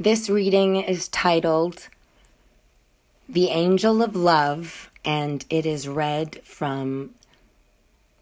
[0.00, 1.88] This reading is titled
[3.28, 7.16] The Angel of Love, and it is read from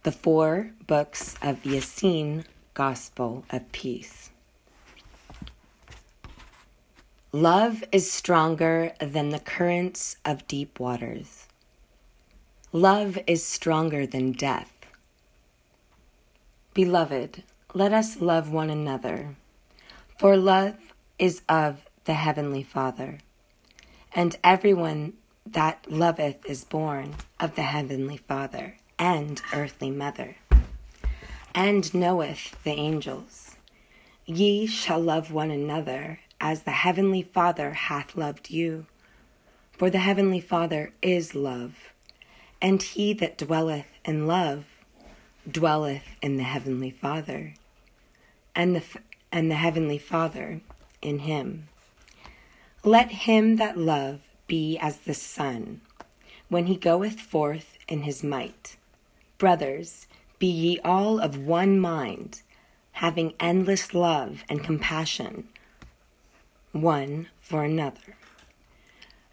[0.02, 4.30] the four books of the Essene Gospel of Peace.
[7.30, 11.46] Love is stronger than the currents of deep waters.
[12.72, 14.86] Love is stronger than death.
[16.72, 17.42] Beloved,
[17.74, 19.36] let us love one another,
[20.18, 23.18] for love is of the Heavenly Father,
[24.14, 25.14] and everyone
[25.46, 30.36] that loveth is born of the Heavenly Father and earthly mother,
[31.54, 33.56] and knoweth the angels.
[34.26, 38.86] Ye shall love one another as the Heavenly Father hath loved you.
[39.72, 41.92] For the Heavenly Father is love,
[42.60, 44.64] and he that dwelleth in love
[45.50, 47.54] dwelleth in the Heavenly Father,
[48.54, 48.82] and the,
[49.30, 50.60] and the Heavenly Father
[51.06, 51.68] in him.
[52.84, 55.80] Let him that love be as the sun,
[56.48, 58.76] when he goeth forth in his might.
[59.38, 60.06] Brothers,
[60.38, 62.42] be ye all of one mind,
[62.92, 65.48] having endless love and compassion
[66.82, 68.16] one for another.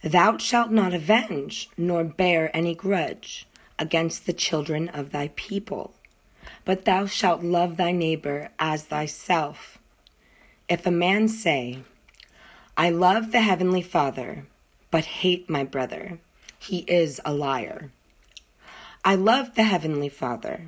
[0.04, 3.48] Thou shalt not avenge, nor bear any grudge
[3.80, 5.94] against the children of thy people,
[6.66, 9.78] but thou shalt love thy neighbor as thyself.
[10.70, 11.80] If a man say,
[12.78, 14.46] I love the heavenly Father,
[14.92, 16.20] but hate my brother,
[16.58, 17.92] he is a liar.
[19.04, 20.68] I love the heavenly Father,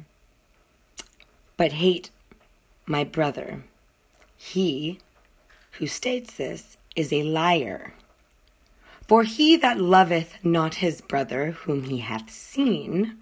[1.55, 2.09] but hate
[2.85, 3.63] my brother,
[4.35, 4.99] he
[5.71, 7.93] who states this is a liar.
[9.07, 13.17] For he that loveth not his brother whom he hath seen,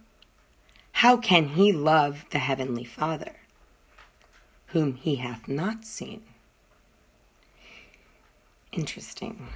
[0.93, 3.35] how can he love the heavenly Father
[4.67, 6.23] whom he hath not seen?
[8.73, 9.47] Interesting.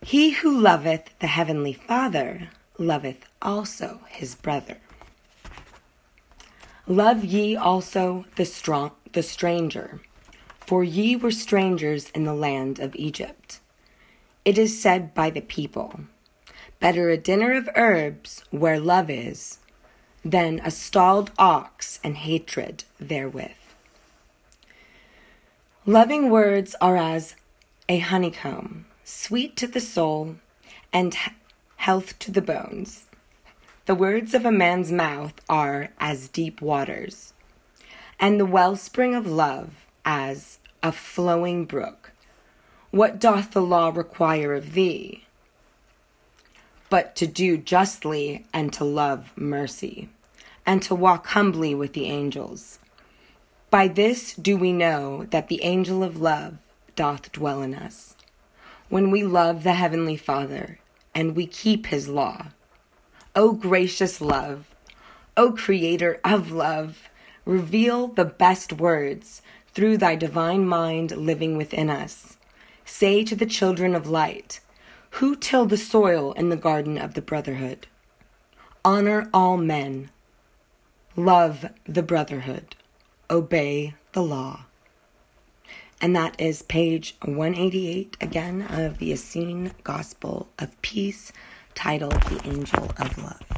[0.00, 4.78] He who loveth the heavenly Father loveth also his brother.
[6.86, 10.00] Love ye also the strong the stranger
[10.68, 13.58] for ye were strangers in the land of Egypt.
[14.44, 16.00] It is said by the people,
[16.78, 19.60] Better a dinner of herbs where love is,
[20.22, 23.56] than a stalled ox and hatred therewith.
[25.86, 27.34] Loving words are as
[27.88, 30.36] a honeycomb, sweet to the soul
[30.92, 31.16] and
[31.76, 33.06] health to the bones.
[33.86, 37.32] The words of a man's mouth are as deep waters,
[38.20, 42.12] and the wellspring of love as a flowing brook.
[42.90, 45.24] What doth the law require of thee?
[46.90, 50.10] But to do justly and to love mercy,
[50.66, 52.78] and to walk humbly with the angels.
[53.70, 56.58] By this do we know that the angel of love
[56.98, 58.16] doth dwell in us,
[58.88, 60.80] when we love the heavenly Father
[61.14, 62.48] and we keep his law.
[63.36, 64.74] O gracious love,
[65.36, 67.08] O creator of love,
[67.44, 69.42] reveal the best words
[69.72, 72.36] through thy divine mind living within us.
[72.84, 74.58] Say to the children of light,
[75.10, 77.86] who till the soil in the garden of the brotherhood.
[78.84, 80.10] Honor all men.
[81.14, 82.74] Love the brotherhood.
[83.30, 84.64] Obey the law.
[86.00, 91.32] And that is page 188 again of the Essene Gospel of Peace,
[91.74, 93.57] titled The Angel of Love.